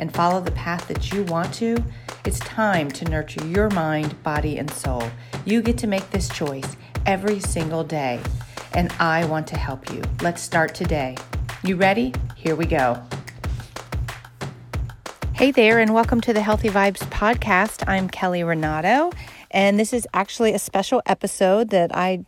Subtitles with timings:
[0.00, 1.76] and follow the path that you want to,
[2.24, 5.02] it's time to nurture your mind, body, and soul.
[5.44, 8.18] You get to make this choice every single day,
[8.72, 10.02] and I want to help you.
[10.22, 11.18] Let's start today.
[11.62, 12.14] You ready?
[12.34, 13.02] Here we go.
[15.34, 17.86] Hey there, and welcome to the Healthy Vibes podcast.
[17.86, 19.12] I'm Kelly Renato,
[19.50, 22.24] and this is actually a special episode that I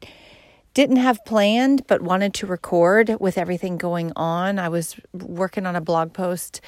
[0.75, 4.59] didn't have planned but wanted to record with everything going on.
[4.59, 6.61] I was working on a blog post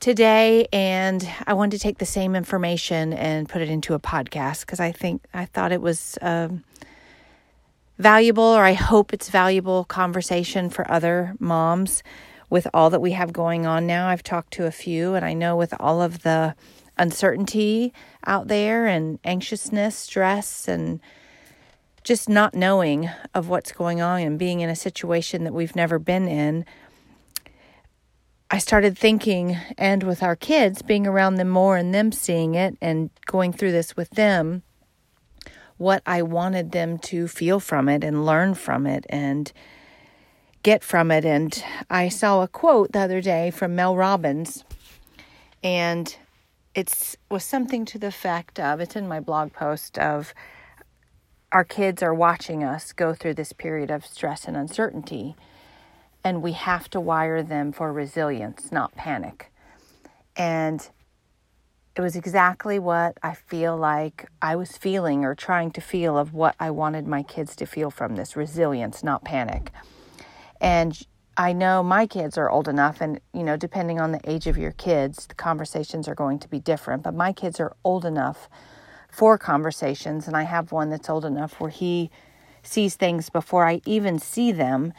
[0.00, 4.60] today and I wanted to take the same information and put it into a podcast
[4.60, 6.64] because I think I thought it was um,
[7.98, 12.02] valuable or I hope it's valuable conversation for other moms
[12.50, 14.08] with all that we have going on now.
[14.08, 16.54] I've talked to a few and I know with all of the
[16.98, 17.92] uncertainty
[18.26, 21.00] out there and anxiousness, stress and
[22.04, 25.98] just not knowing of what's going on and being in a situation that we've never
[25.98, 26.64] been in
[28.48, 32.76] I started thinking, and with our kids, being around them more and them seeing it
[32.80, 34.62] and going through this with them,
[35.78, 39.52] what I wanted them to feel from it and learn from it and
[40.62, 41.24] get from it.
[41.24, 44.64] And I saw a quote the other day from Mel Robbins,
[45.64, 46.16] and
[46.72, 50.32] it was something to the effect of it's in my blog post of
[51.50, 55.34] our kids are watching us go through this period of stress and uncertainty
[56.26, 59.52] and we have to wire them for resilience, not panic.
[60.34, 60.88] And
[61.94, 66.34] it was exactly what I feel like I was feeling or trying to feel of
[66.34, 69.70] what I wanted my kids to feel from this resilience, not panic.
[70.60, 71.00] And
[71.36, 74.58] I know my kids are old enough, and you know, depending on the age of
[74.58, 77.04] your kids, the conversations are going to be different.
[77.04, 78.48] But my kids are old enough
[79.12, 82.10] for conversations, and I have one that's old enough where he
[82.64, 84.92] sees things before I even see them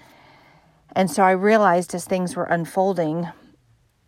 [0.95, 3.29] and so I realized as things were unfolding,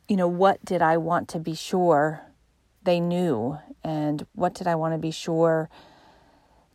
[0.07, 2.21] you know, what did I want to be sure
[2.83, 3.59] they knew?
[3.83, 5.69] And what did I want to be sure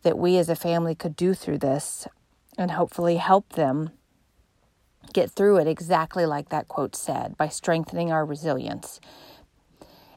[0.03, 2.07] that we as a family could do through this
[2.57, 3.89] and hopefully help them
[5.13, 8.99] get through it exactly like that quote said by strengthening our resilience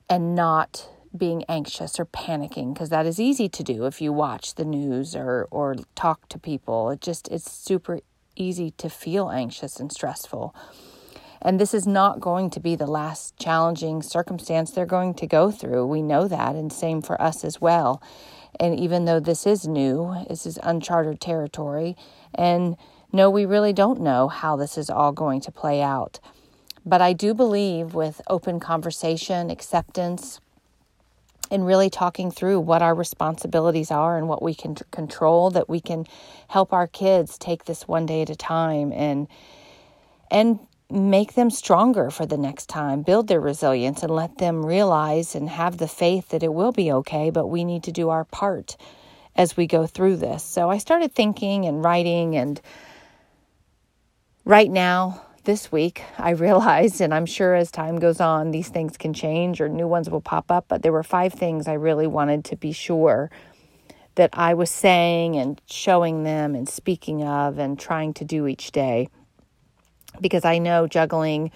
[0.08, 4.54] and not being anxious or panicking because that is easy to do if you watch
[4.54, 8.00] the news or or talk to people it just it's super
[8.38, 10.54] easy to feel anxious and stressful.
[11.40, 15.50] And this is not going to be the last challenging circumstance they're going to go
[15.50, 15.86] through.
[15.86, 18.02] We know that, and same for us as well.
[18.58, 21.96] And even though this is new, this is uncharted territory,
[22.34, 22.76] and
[23.12, 26.18] no, we really don't know how this is all going to play out.
[26.84, 30.40] But I do believe with open conversation, acceptance,
[31.50, 35.80] and really talking through what our responsibilities are and what we can control that we
[35.80, 36.06] can
[36.48, 39.28] help our kids take this one day at a time and
[40.30, 40.58] and
[40.90, 45.48] make them stronger for the next time build their resilience and let them realize and
[45.50, 48.76] have the faith that it will be okay but we need to do our part
[49.36, 50.42] as we go through this.
[50.42, 52.60] So i started thinking and writing and
[54.44, 58.98] right now this week, I realized, and I'm sure as time goes on, these things
[58.98, 62.06] can change or new ones will pop up, but there were five things I really
[62.06, 63.30] wanted to be sure
[64.16, 68.72] that I was saying and showing them and speaking of and trying to do each
[68.72, 69.08] day.
[70.20, 71.50] Because I know juggling,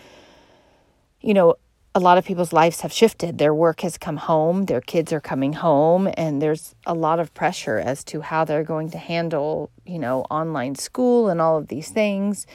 [1.21, 1.57] you know,
[1.95, 3.37] a lot of people's lives have shifted.
[3.37, 7.35] Their work has come home, their kids are coming home, and there's a lot of
[7.35, 11.69] pressure as to how they're going to handle, you know, online school and all of
[11.69, 12.47] these things,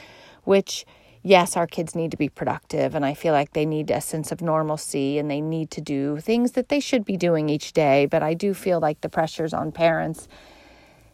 [0.44, 0.84] which
[1.24, 4.32] yes, our kids need to be productive, and I feel like they need a sense
[4.32, 8.06] of normalcy and they need to do things that they should be doing each day.
[8.06, 10.28] But I do feel like the pressures on parents,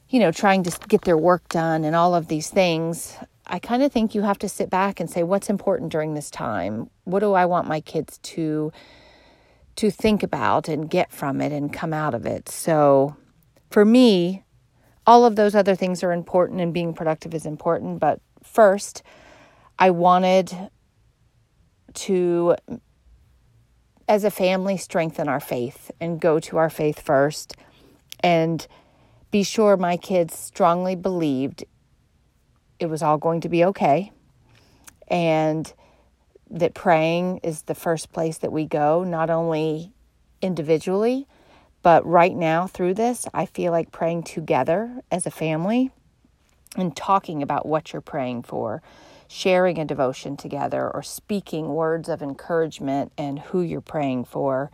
[0.10, 3.18] you know, trying to get their work done and all of these things.
[3.46, 6.32] I kind of think you have to sit back and say, what's important during this
[6.32, 6.90] time?
[7.04, 8.72] What do I want my kids to
[9.76, 12.48] to think about and get from it and come out of it?
[12.48, 13.16] So
[13.72, 14.44] for me,
[15.06, 18.00] all of those other things are important and being productive is important.
[18.00, 19.02] But first,
[19.78, 20.56] I wanted
[21.94, 22.56] to,
[24.08, 27.56] as a family, strengthen our faith and go to our faith first.
[28.22, 28.66] And
[29.32, 31.66] be sure my kids strongly believed
[32.80, 34.12] it was all going to be okay
[35.08, 35.74] and
[36.50, 39.94] that praying is the first place that we go, not only
[40.42, 41.28] individually,
[41.82, 45.92] but right now through this, I feel like praying together as a family
[46.76, 48.82] and talking about what you're praying for,
[49.28, 54.72] sharing a devotion together, or speaking words of encouragement and who you're praying for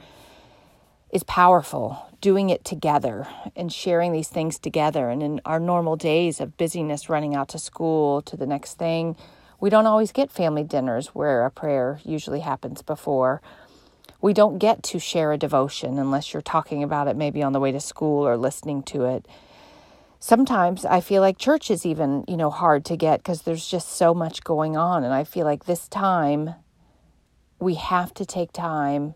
[1.12, 2.06] is powerful.
[2.22, 5.10] Doing it together and sharing these things together.
[5.10, 9.16] And in our normal days of busyness, running out to school, to the next thing,
[9.60, 13.42] we don't always get family dinners where a prayer usually happens before.
[14.22, 17.60] We don't get to share a devotion unless you're talking about it maybe on the
[17.60, 19.25] way to school or listening to it.
[20.21, 23.89] Sometimes I feel like church is even, you know, hard to get because there's just
[23.89, 25.06] so much going on.
[25.06, 26.56] And I feel like this time
[27.57, 29.13] we have to take time,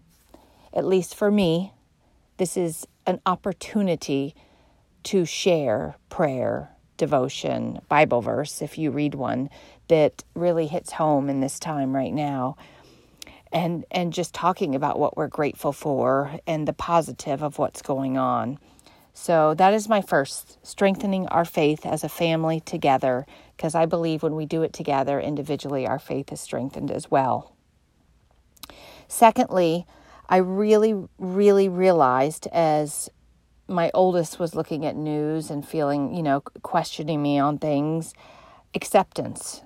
[0.73, 1.73] at least for me,
[2.38, 4.33] this is an opportunity
[5.03, 9.50] to share prayer, devotion, Bible verse, if you read one,
[9.89, 12.55] that really hits home in this time right now.
[13.51, 18.17] And, and just talking about what we're grateful for and the positive of what's going
[18.17, 18.57] on.
[19.13, 24.24] So, that is my first strengthening our faith as a family together, because I believe
[24.24, 27.56] when we do it together individually, our faith is strengthened as well.
[29.07, 29.86] Secondly,
[30.27, 33.10] I really, really realized as
[33.68, 38.13] my oldest was looking at news and feeling, you know, questioning me on things,
[38.74, 39.62] acceptance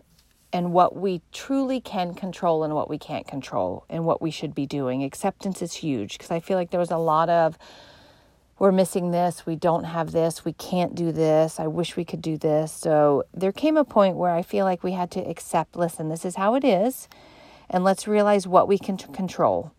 [0.54, 4.56] and what we truly can control and what we can't control and what we should
[4.56, 5.04] be doing.
[5.04, 7.58] Acceptance is huge because I feel like there was a lot of
[8.60, 12.22] we're missing this, we don't have this, we can't do this, I wish we could
[12.22, 12.72] do this.
[12.72, 16.26] So there came a point where I feel like we had to accept listen, this
[16.26, 17.08] is how it is,
[17.70, 19.72] and let's realize what we can control.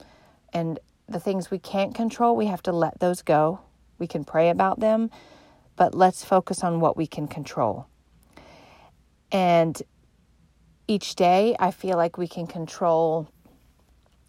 [0.53, 0.79] And
[1.09, 3.61] the things we can't control, we have to let those go.
[3.99, 5.11] We can pray about them,
[5.75, 7.87] but let's focus on what we can control.
[9.33, 9.83] And
[10.87, 13.29] each day, I feel like we can control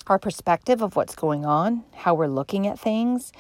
[0.07, 3.31] our perspective of what's going on, how we're looking at things.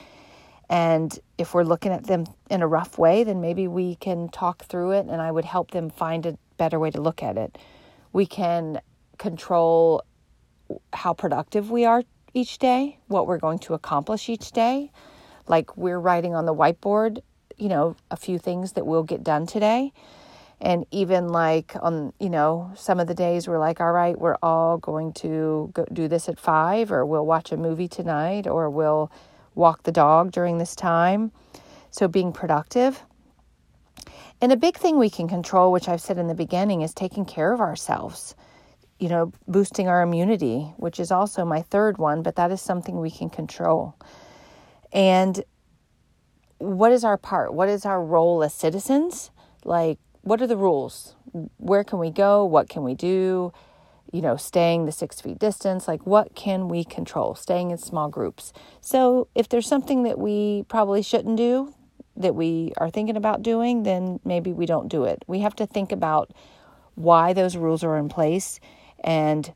[0.69, 4.63] And if we're looking at them in a rough way, then maybe we can talk
[4.65, 7.57] through it and I would help them find a better way to look at it.
[8.13, 8.79] We can
[9.17, 10.03] control
[10.93, 14.91] how productive we are each day, what we're going to accomplish each day.
[15.47, 17.23] Like we're writing on the whiteboard,
[17.57, 19.91] you know, a few things that we'll get done today.
[20.61, 24.37] And even like on, you know, some of the days we're like, all right, we're
[24.43, 28.69] all going to go do this at five, or we'll watch a movie tonight, or
[28.69, 29.09] we'll
[29.59, 31.31] walk the dog during this time.
[31.91, 33.03] So being productive.
[34.41, 37.25] And a big thing we can control, which I've said in the beginning, is taking
[37.25, 38.35] care of ourselves
[38.99, 42.99] you know, boosting our immunity, which is also my third one, but that is something
[42.99, 43.95] we can control.
[44.91, 45.41] And
[46.57, 47.53] what is our part?
[47.53, 49.31] What is our role as citizens?
[49.63, 51.15] Like, what are the rules?
[51.57, 52.43] Where can we go?
[52.43, 53.53] What can we do?
[54.11, 57.35] You know, staying the six feet distance, like what can we control?
[57.35, 58.51] Staying in small groups.
[58.81, 61.73] So, if there's something that we probably shouldn't do,
[62.19, 65.23] that we are thinking about doing, then maybe we don't do it.
[65.27, 66.31] We have to think about
[66.95, 68.59] why those rules are in place
[68.99, 69.53] and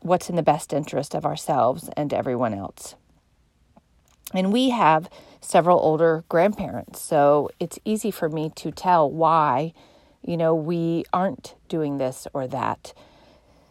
[0.00, 2.94] what's in the best interest of ourselves and everyone else.
[4.32, 5.08] And we have
[5.40, 9.72] several older grandparents, so it's easy for me to tell why,
[10.22, 12.92] you know, we aren't doing this or that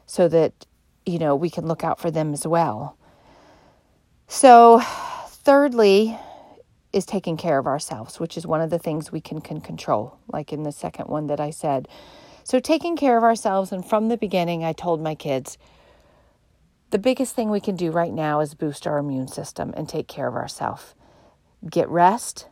[0.07, 0.65] so that,
[1.05, 2.97] you know, we can look out for them as well.
[4.27, 4.81] So,
[5.27, 6.17] thirdly,
[6.91, 10.17] is taking care of ourselves, which is one of the things we can, can control,
[10.27, 11.87] like in the second one that I said.
[12.43, 15.57] So, taking care of ourselves, and from the beginning, I told my kids
[16.89, 20.07] the biggest thing we can do right now is boost our immune system and take
[20.07, 20.95] care of ourselves.
[21.69, 22.47] Get rest,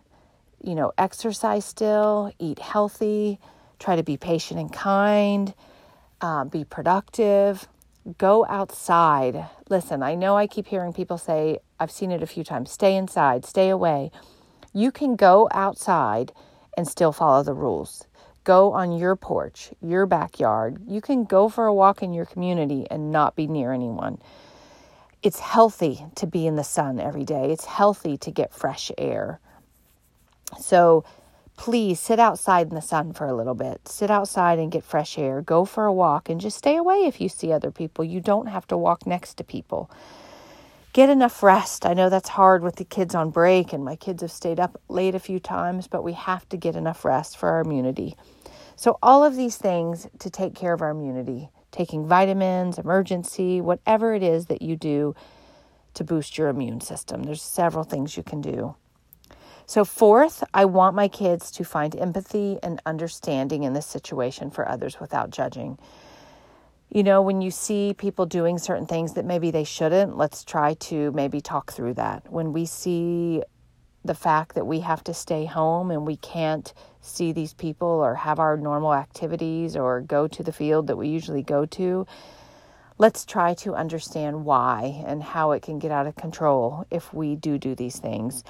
[0.61, 3.39] you know, exercise still, eat healthy,
[3.79, 5.53] try to be patient and kind,
[6.21, 7.67] uh, be productive,
[8.17, 9.45] go outside.
[9.69, 12.95] Listen, I know I keep hearing people say, I've seen it a few times stay
[12.95, 14.11] inside, stay away.
[14.73, 16.31] You can go outside
[16.77, 18.07] and still follow the rules
[18.45, 20.77] go on your porch, your backyard.
[20.87, 24.19] You can go for a walk in your community and not be near anyone.
[25.21, 29.39] It's healthy to be in the sun every day, it's healthy to get fresh air.
[30.59, 31.03] So
[31.57, 33.87] please sit outside in the sun for a little bit.
[33.87, 35.41] Sit outside and get fresh air.
[35.41, 38.03] Go for a walk and just stay away if you see other people.
[38.05, 39.89] You don't have to walk next to people.
[40.93, 41.85] get enough rest.
[41.85, 44.79] I know that's hard with the kids on break, and my kids have stayed up
[44.87, 48.15] late a few times, but we have to get enough rest for our immunity.
[48.77, 54.13] So, all of these things to take care of our immunity, taking vitamins, Emergen-C, whatever
[54.13, 55.15] it is that you do
[55.95, 57.23] to boost your immune system.
[57.23, 58.75] There's several things you can do.
[59.67, 64.69] So, fourth, I want my kids to find empathy and understanding in this situation for
[64.69, 65.79] others without judging.
[66.91, 70.75] You know, when you see people doing certain things that maybe they shouldn't, let's try
[70.75, 72.31] to maybe talk through that.
[72.31, 73.41] When we see
[74.03, 78.13] the fact that we have to stay home and we can't see these people or
[78.13, 82.05] have our normal activities or go to the field that we usually go to,
[82.99, 87.35] let's try to understand why and how it can get out of control if we
[87.35, 88.43] do do these things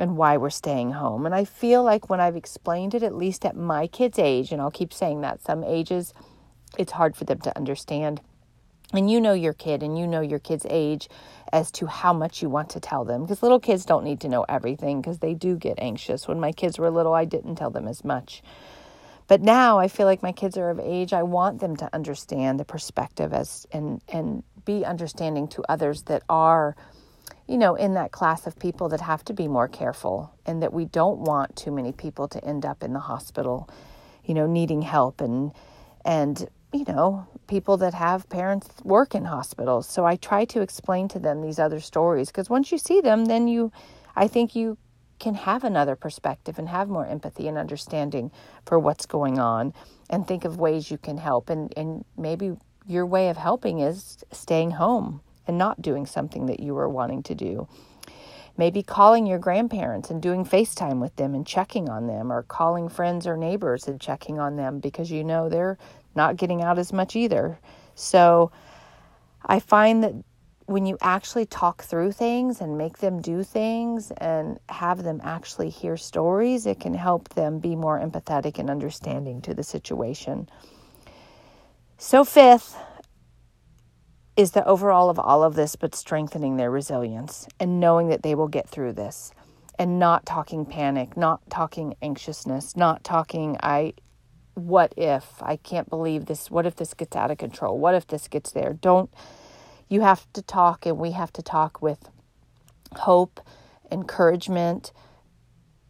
[0.00, 1.26] and why we're staying home.
[1.26, 4.60] And I feel like when I've explained it, at least at my kid's age, and
[4.60, 6.12] I'll keep saying that, some ages
[6.78, 8.20] it's hard for them to understand.
[8.92, 11.08] And you know your kid and you know your kid's age
[11.52, 13.22] as to how much you want to tell them.
[13.22, 16.26] Because little kids don't need to know everything because they do get anxious.
[16.26, 18.42] When my kids were little, I didn't tell them as much.
[19.28, 21.12] But now I feel like my kids are of age.
[21.12, 26.24] I want them to understand the perspective as and and be understanding to others that
[26.28, 26.74] are
[27.50, 30.72] you know, in that class of people that have to be more careful and that
[30.72, 33.68] we don't want too many people to end up in the hospital,
[34.24, 35.52] you know, needing help and
[36.04, 39.88] and you know, people that have parents work in hospitals.
[39.88, 43.24] So I try to explain to them these other stories because once you see them,
[43.24, 43.72] then you
[44.14, 44.78] I think you
[45.18, 48.30] can have another perspective and have more empathy and understanding
[48.64, 49.74] for what's going on
[50.08, 52.52] and think of ways you can help and and maybe
[52.86, 57.22] your way of helping is staying home and not doing something that you were wanting
[57.24, 57.68] to do.
[58.56, 62.88] Maybe calling your grandparents and doing FaceTime with them and checking on them, or calling
[62.88, 65.78] friends or neighbors and checking on them because you know they're
[66.14, 67.58] not getting out as much either.
[67.94, 68.52] So
[69.44, 70.14] I find that
[70.70, 75.68] when you actually talk through things and make them do things and have them actually
[75.68, 80.48] hear stories, it can help them be more empathetic and understanding to the situation.
[81.98, 82.76] So, fifth,
[84.40, 88.34] is the overall of all of this, but strengthening their resilience and knowing that they
[88.34, 89.32] will get through this
[89.78, 93.92] and not talking panic, not talking anxiousness, not talking, I,
[94.54, 98.06] what if, I can't believe this, what if this gets out of control, what if
[98.06, 98.72] this gets there.
[98.72, 99.12] Don't,
[99.90, 102.08] you have to talk and we have to talk with
[102.96, 103.40] hope,
[103.92, 104.90] encouragement,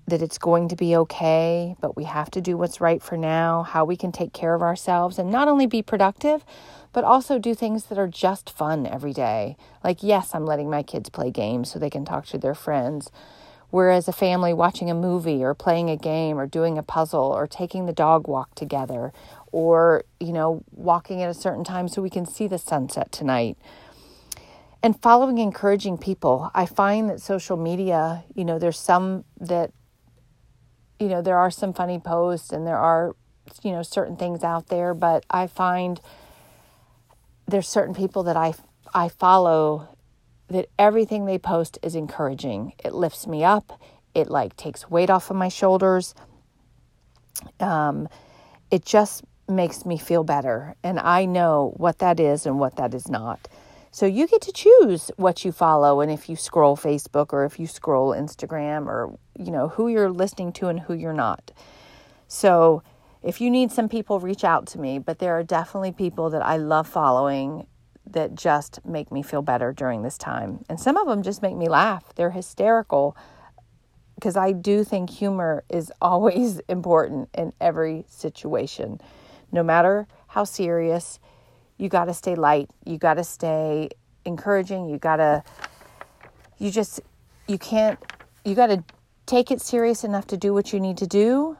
[0.09, 3.63] that it's going to be okay, but we have to do what's right for now,
[3.63, 6.45] how we can take care of ourselves and not only be productive,
[6.93, 9.57] but also do things that are just fun every day.
[9.85, 13.11] Like, yes, I'm letting my kids play games so they can talk to their friends.
[13.71, 17.47] Whereas a family watching a movie or playing a game or doing a puzzle or
[17.47, 19.13] taking the dog walk together
[19.53, 23.57] or, you know, walking at a certain time so we can see the sunset tonight.
[24.83, 26.51] And following encouraging people.
[26.55, 29.73] I find that social media, you know, there's some that,
[30.99, 33.15] you know, there are some funny posts and there are,
[33.63, 36.01] you know, certain things out there, but I find
[37.51, 38.55] there's certain people that I
[38.95, 39.97] I follow
[40.49, 42.73] that everything they post is encouraging.
[42.85, 43.81] It lifts me up.
[44.15, 46.15] It like takes weight off of my shoulders.
[47.61, 48.09] Um,
[48.71, 52.95] it just makes me feel better, and I know what that is and what that
[52.95, 53.49] is not.
[53.93, 57.59] So you get to choose what you follow and if you scroll Facebook or if
[57.59, 61.51] you scroll Instagram or you know who you're listening to and who you're not.
[62.29, 62.85] So
[63.23, 64.99] if you need some people, reach out to me.
[64.99, 67.67] But there are definitely people that I love following
[68.07, 70.65] that just make me feel better during this time.
[70.69, 72.15] And some of them just make me laugh.
[72.15, 73.17] They're hysterical
[74.15, 79.01] because I do think humor is always important in every situation.
[79.53, 81.19] No matter how serious,
[81.77, 82.71] you got to stay light.
[82.85, 83.91] You got to stay
[84.25, 84.89] encouraging.
[84.89, 85.43] You got to,
[86.59, 87.01] you just,
[87.49, 87.99] you can't,
[88.45, 88.85] you got to
[89.27, 91.57] take it serious enough to do what you need to do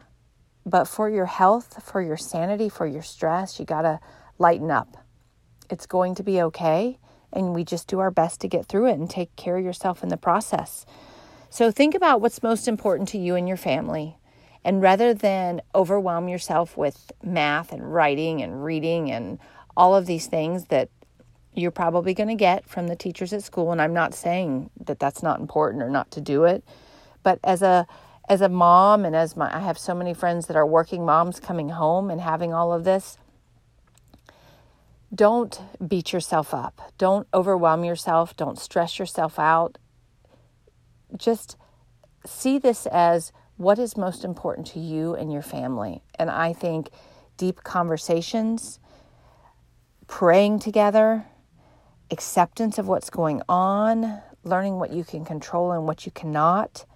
[0.67, 4.01] but for your health, for your sanity, for your stress, you got to
[4.39, 4.97] lighten up.
[5.69, 6.99] It's going to be okay.
[7.33, 10.03] And we just do our best to get through it and take care of yourself
[10.03, 10.85] in the process.
[11.49, 14.17] So think about what's most important to you and your family.
[14.65, 19.39] And rather than overwhelm yourself with math and writing and reading and
[19.77, 20.91] all of these things that
[21.55, 24.99] you're probably going to get from the teachers at school, and I'm not saying that
[24.99, 26.65] that's not important or not to do it,
[27.23, 27.87] but as a
[28.31, 31.41] as a mom and as my I have so many friends that are working moms
[31.41, 33.19] coming home and having all of this
[35.13, 36.93] don't beat yourself up.
[36.97, 38.37] Don't overwhelm yourself.
[38.37, 39.77] Don't stress yourself out.
[41.17, 41.57] Just
[42.25, 46.05] see this as what is most important to you and your family.
[46.17, 46.91] And I think
[47.37, 48.79] deep conversations,
[50.07, 51.27] praying together,
[52.13, 56.87] acceptance of what's going on, learning what you can control and what you cannot,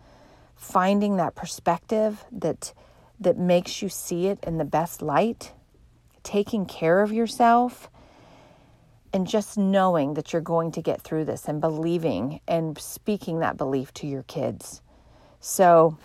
[0.65, 2.73] finding that perspective that
[3.21, 5.53] that makes you see it in the best light,
[6.23, 7.89] taking care of yourself,
[9.13, 13.57] and just knowing that you're going to get through this and believing and speaking that
[13.57, 14.83] belief to your kids.
[15.41, 15.97] So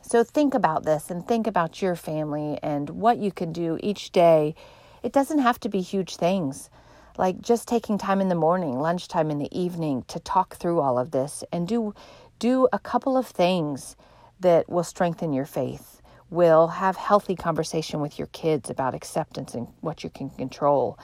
[0.00, 4.10] so think about this and think about your family and what you can do each
[4.10, 4.54] day.
[5.02, 6.70] It doesn't have to be huge things.
[7.18, 10.98] Like just taking time in the morning, lunchtime in the evening to talk through all
[10.98, 11.94] of this and do
[12.42, 13.94] do a couple of things
[14.40, 16.02] that will strengthen your faith.
[16.28, 20.98] Will have healthy conversation with your kids about acceptance and what you can control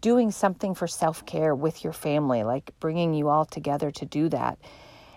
[0.00, 4.28] doing something for self care with your family, like bringing you all together to do
[4.28, 4.56] that.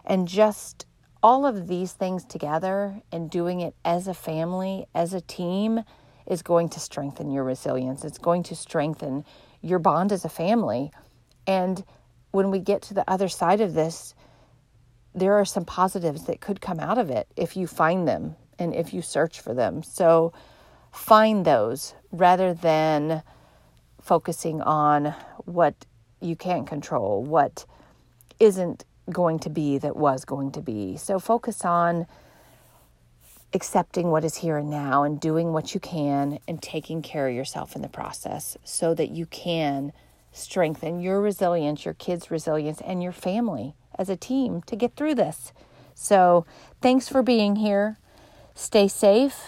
[0.03, 0.87] And just
[1.21, 5.83] all of these things together and doing it as a family, as a team,
[6.25, 8.03] is going to strengthen your resilience.
[8.03, 9.23] It's going to strengthen
[9.61, 10.91] your bond as a family.
[11.45, 11.83] And
[12.31, 14.15] when we get to the other side of this,
[15.19, 18.73] there are some positives that could come out of it if you find them and
[18.73, 19.83] if you search for them.
[19.83, 20.33] So
[20.91, 23.23] find those rather than
[24.01, 25.13] focusing on
[25.45, 25.75] what
[26.21, 27.65] you can't control, what
[28.39, 30.97] isn't going to be that was going to be.
[30.97, 32.05] So focus on
[33.53, 37.33] accepting what is here and now and doing what you can and taking care of
[37.33, 39.91] yourself in the process so that you can
[40.31, 45.15] strengthen your resilience, your kids' resilience, and your family as a team to get through
[45.15, 45.51] this.
[45.93, 46.45] So,
[46.81, 47.97] thanks for being here.
[48.55, 49.47] Stay safe.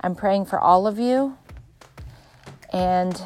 [0.00, 1.36] I'm praying for all of you.
[2.72, 3.20] And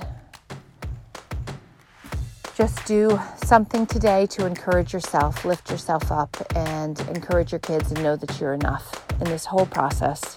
[2.58, 8.02] just do something today to encourage yourself, lift yourself up, and encourage your kids and
[8.02, 10.36] know that you're enough in this whole process.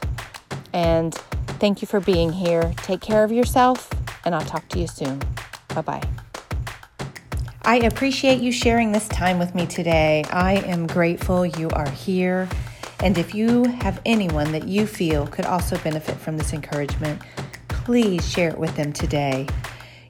[0.71, 1.15] And
[1.59, 2.73] thank you for being here.
[2.77, 3.89] Take care of yourself,
[4.23, 5.19] and I'll talk to you soon.
[5.69, 6.20] Bye bye.
[7.63, 10.23] I appreciate you sharing this time with me today.
[10.31, 12.49] I am grateful you are here.
[13.01, 17.21] And if you have anyone that you feel could also benefit from this encouragement,
[17.67, 19.47] please share it with them today.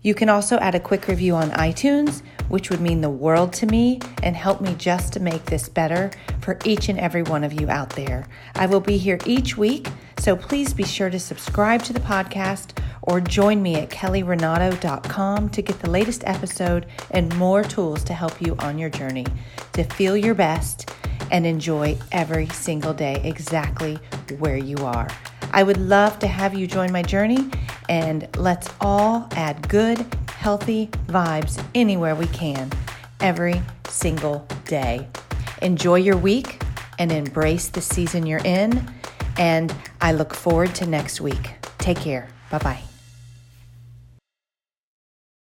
[0.01, 3.65] You can also add a quick review on iTunes, which would mean the world to
[3.65, 6.09] me and help me just to make this better
[6.39, 8.27] for each and every one of you out there.
[8.55, 12.80] I will be here each week, so please be sure to subscribe to the podcast
[13.03, 18.41] or join me at kellyrenato.com to get the latest episode and more tools to help
[18.41, 19.25] you on your journey
[19.73, 20.91] to feel your best
[21.31, 23.95] and enjoy every single day exactly
[24.39, 25.07] where you are.
[25.51, 27.49] I would love to have you join my journey
[27.89, 32.71] and let's all add good, healthy vibes anywhere we can
[33.19, 35.07] every single day.
[35.61, 36.61] Enjoy your week
[36.99, 38.87] and embrace the season you're in.
[39.37, 41.55] And I look forward to next week.
[41.77, 42.29] Take care.
[42.49, 42.90] Bye bye.